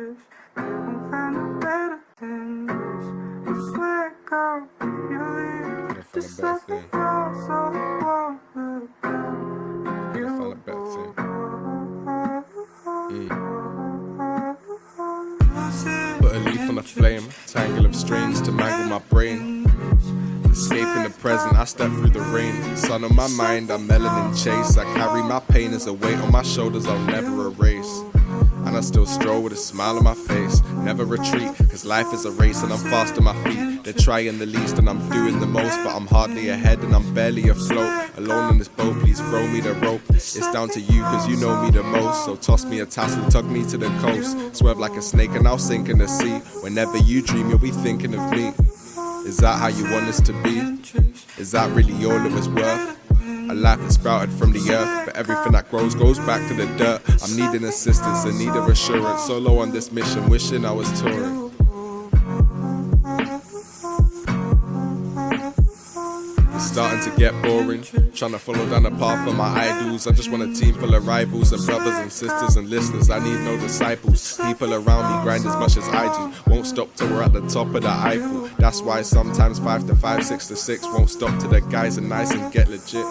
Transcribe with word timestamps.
interest. 0.00 0.26
You 0.56 0.62
won't 0.62 1.10
find 1.10 1.36
a 1.36 1.38
better 1.60 2.00
than 2.20 2.66
this. 2.66 3.04
I 3.46 3.52
swear, 3.72 4.14
girl, 4.24 4.68
you 4.80 5.20
leave, 5.36 6.12
just 6.14 6.42
let 6.42 6.68
me 6.68 6.78
go 6.90 7.32
so 7.46 7.52
I 7.52 7.74
won't 8.02 8.40
look 8.56 8.90
back. 9.02 10.12
Couldn't 10.12 10.34
find 10.38 10.52
a 10.52 10.56
better. 10.56 11.06
Put 16.20 16.32
a 16.32 16.38
leaf 16.40 16.64
on 16.68 16.78
a 16.78 16.82
flame, 16.82 17.28
tangle 17.46 17.86
of 17.86 17.94
strings 17.96 18.40
to 18.42 18.52
mangle 18.52 18.98
my 18.98 18.98
brain. 19.08 19.66
Escaping 20.50 21.04
the 21.04 21.14
present, 21.20 21.54
I 21.54 21.64
step 21.64 21.90
through 21.90 22.10
the 22.10 22.20
rain. 22.20 22.76
Sun 22.76 23.04
on 23.04 23.14
my 23.14 23.28
mind, 23.28 23.70
I'm 23.70 23.86
melanin 23.86 24.32
chase. 24.32 24.76
I 24.76 24.84
carry 24.94 25.22
my 25.22 25.38
pain 25.38 25.72
as 25.72 25.86
a 25.86 25.92
weight 25.92 26.18
on 26.18 26.32
my 26.32 26.42
shoulders 26.42 26.86
I'll 26.86 26.98
never 26.98 27.46
erase. 27.46 28.02
And 28.66 28.76
I 28.76 28.80
still 28.80 29.06
stroll 29.06 29.42
with 29.42 29.52
a 29.52 29.56
smile 29.56 29.96
on 29.96 30.04
my 30.04 30.14
face. 30.14 30.62
Never 30.84 31.04
retreat, 31.04 31.48
cause 31.70 31.84
life 31.84 32.12
is 32.12 32.24
a 32.24 32.32
race 32.32 32.62
and 32.62 32.72
I'm 32.72 32.78
fast 32.78 33.16
on 33.16 33.24
my 33.24 33.44
feet. 33.44 33.84
They're 33.84 33.92
trying 33.92 34.38
the 34.38 34.46
least 34.46 34.78
and 34.78 34.88
I'm 34.88 35.08
doing 35.08 35.40
the 35.40 35.46
most, 35.46 35.76
but 35.84 35.94
I'm 35.94 36.06
hardly 36.06 36.48
ahead 36.48 36.80
and 36.80 36.94
I'm 36.94 37.14
barely 37.14 37.48
afloat. 37.48 38.10
Alone 38.16 38.52
in 38.52 38.58
this 38.58 38.68
boat, 38.68 38.98
please 39.00 39.20
throw 39.20 39.46
me 39.46 39.60
the 39.60 39.74
rope. 39.74 40.02
It's 40.10 40.52
down 40.52 40.68
to 40.70 40.80
you, 40.80 41.02
cause 41.02 41.28
you 41.28 41.36
know 41.36 41.62
me 41.62 41.70
the 41.70 41.82
most. 41.82 42.24
So 42.24 42.36
toss 42.36 42.64
me 42.64 42.80
a 42.80 42.86
tassel, 42.86 43.24
tug 43.30 43.46
me 43.46 43.64
to 43.70 43.78
the 43.78 43.88
coast. 44.00 44.56
Swerve 44.56 44.78
like 44.78 44.96
a 44.96 45.02
snake 45.02 45.30
and 45.30 45.46
I'll 45.46 45.58
sink 45.58 45.88
in 45.88 45.98
the 45.98 46.08
sea. 46.08 46.38
Whenever 46.62 46.98
you 46.98 47.22
dream, 47.22 47.48
you'll 47.48 47.58
be 47.58 47.70
thinking 47.70 48.14
of 48.14 48.30
me. 48.30 48.52
Is 49.30 49.36
that 49.36 49.60
how 49.60 49.68
you 49.68 49.84
want 49.84 50.08
us 50.08 50.20
to 50.22 50.32
be? 50.42 50.58
Is 51.40 51.52
that 51.52 51.70
really 51.70 51.94
all 52.04 52.26
it 52.26 52.32
was 52.32 52.48
worth? 52.48 52.98
A 53.48 53.54
life 53.54 53.78
that 53.78 53.92
sprouted 53.92 54.34
from 54.34 54.50
the 54.50 54.58
earth, 54.72 55.06
but 55.06 55.14
everything 55.14 55.52
that 55.52 55.70
grows 55.70 55.94
goes 55.94 56.18
back 56.18 56.48
to 56.48 56.54
the 56.54 56.66
dirt. 56.76 57.00
I'm 57.22 57.36
needing 57.36 57.68
assistance, 57.68 58.24
in 58.24 58.36
need 58.38 58.48
of 58.48 58.68
assurance. 58.68 59.22
Solo 59.22 59.58
on 59.58 59.70
this 59.70 59.92
mission, 59.92 60.28
wishing 60.28 60.64
I 60.64 60.72
was 60.72 61.00
touring. 61.00 61.49
Starting 66.70 67.02
to 67.10 67.18
get 67.18 67.32
boring. 67.42 67.82
Trying 68.14 68.32
to 68.32 68.38
follow 68.38 68.64
down 68.68 68.84
the 68.84 68.90
path 68.90 69.26
of 69.26 69.34
my 69.34 69.48
idols. 69.48 70.06
I 70.06 70.12
just 70.12 70.30
want 70.30 70.42
a 70.44 70.54
team 70.54 70.74
full 70.74 70.94
of 70.94 71.06
rivals 71.06 71.52
and 71.52 71.64
brothers 71.66 71.94
and 71.94 72.12
sisters 72.12 72.56
and 72.56 72.70
listeners. 72.70 73.10
I 73.10 73.18
need 73.18 73.40
no 73.40 73.58
disciples. 73.58 74.40
People 74.46 74.74
around 74.74 75.16
me 75.16 75.22
grind 75.24 75.44
as 75.46 75.56
much 75.56 75.76
as 75.76 75.88
I 75.88 76.06
do. 76.14 76.50
Won't 76.50 76.66
stop 76.66 76.94
till 76.94 77.08
we're 77.08 77.22
at 77.22 77.32
the 77.32 77.46
top 77.48 77.74
of 77.74 77.82
the 77.82 77.90
Eiffel. 77.90 78.48
That's 78.58 78.82
why 78.82 79.02
sometimes 79.02 79.58
five 79.58 79.86
to 79.88 79.96
five, 79.96 80.24
six 80.24 80.46
to 80.48 80.56
six 80.56 80.84
won't 80.84 81.10
stop 81.10 81.38
till 81.40 81.50
the 81.50 81.60
guys 81.60 81.98
are 81.98 82.02
nice 82.02 82.30
and 82.30 82.52
get 82.52 82.68
legit. 82.68 83.04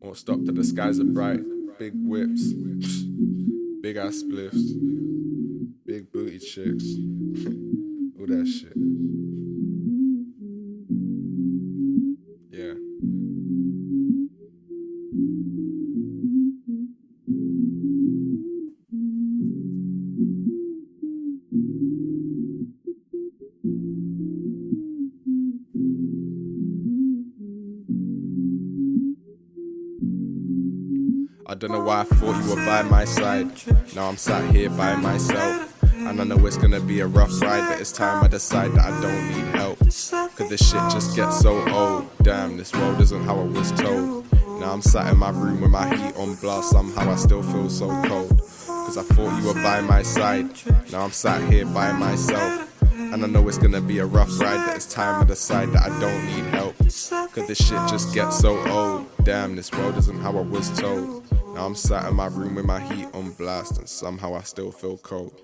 Won't 0.00 0.16
stop 0.16 0.38
till 0.44 0.54
the 0.54 0.64
skies 0.64 0.98
are 0.98 1.04
bright. 1.04 1.40
Big 1.78 1.92
whips, 1.94 2.52
big 3.82 3.96
ass 3.96 4.22
spliffs, 4.22 4.72
big 5.84 6.10
booty 6.10 6.38
chicks, 6.38 6.86
all 8.18 8.26
that 8.26 8.46
shit. 8.46 9.35
I 31.48 31.54
don't 31.54 31.70
know 31.70 31.78
why 31.78 32.00
I 32.00 32.04
thought 32.04 32.42
you 32.42 32.50
were 32.50 32.66
by 32.66 32.82
my 32.82 33.04
side. 33.04 33.48
Now 33.94 34.08
I'm 34.08 34.16
sat 34.16 34.52
here 34.52 34.68
by 34.68 34.96
myself. 34.96 35.72
And 35.94 36.20
I 36.20 36.24
know 36.24 36.44
it's 36.44 36.56
gonna 36.56 36.80
be 36.80 36.98
a 37.00 37.06
rough 37.06 37.40
ride, 37.40 37.68
but 37.68 37.80
it's 37.80 37.92
time 37.92 38.24
I 38.24 38.26
decide 38.26 38.72
that 38.72 38.84
I 38.84 39.00
don't 39.00 39.28
need 39.28 39.54
help. 39.54 39.78
Cause 39.78 40.48
this 40.48 40.68
shit 40.68 40.80
just 40.90 41.14
gets 41.14 41.38
so 41.38 41.56
old. 41.68 42.10
Damn, 42.22 42.56
this 42.56 42.72
world 42.74 43.00
isn't 43.00 43.22
how 43.22 43.38
I 43.38 43.44
was 43.44 43.70
told. 43.70 44.26
Now 44.60 44.72
I'm 44.72 44.82
sat 44.82 45.12
in 45.12 45.18
my 45.18 45.30
room 45.30 45.60
with 45.60 45.70
my 45.70 45.88
heat 45.94 46.16
on 46.16 46.34
blast, 46.34 46.70
somehow 46.70 47.12
I 47.12 47.14
still 47.14 47.44
feel 47.44 47.70
so 47.70 47.86
cold. 48.08 48.40
Cause 48.66 48.98
I 48.98 49.02
thought 49.02 49.40
you 49.40 49.46
were 49.46 49.54
by 49.54 49.80
my 49.82 50.02
side. 50.02 50.50
Now 50.90 51.02
I'm 51.02 51.12
sat 51.12 51.40
here 51.52 51.66
by 51.66 51.92
myself. 51.92 52.72
And 52.92 53.22
I 53.22 53.26
know 53.28 53.46
it's 53.46 53.58
gonna 53.58 53.80
be 53.80 53.98
a 54.00 54.06
rough 54.06 54.40
ride, 54.40 54.66
but 54.66 54.74
it's 54.74 54.92
time 54.92 55.22
I 55.22 55.24
decide 55.24 55.70
that 55.74 55.92
I 55.92 56.00
don't 56.00 56.26
need 56.26 56.46
help. 56.46 56.76
Cause 56.78 57.46
this 57.46 57.58
shit 57.58 57.78
just 57.88 58.12
gets 58.12 58.36
so 58.36 58.58
old. 58.68 59.05
Damn, 59.26 59.56
this 59.56 59.72
world 59.72 59.96
isn't 59.96 60.20
how 60.20 60.38
I 60.38 60.42
was 60.42 60.70
told. 60.78 61.28
Now 61.52 61.66
I'm 61.66 61.74
sat 61.74 62.08
in 62.08 62.14
my 62.14 62.28
room 62.28 62.54
with 62.54 62.64
my 62.64 62.78
heat 62.78 63.08
on 63.12 63.32
blast, 63.32 63.76
and 63.76 63.88
somehow 63.88 64.36
I 64.36 64.42
still 64.42 64.70
feel 64.70 64.98
cold. 64.98 65.42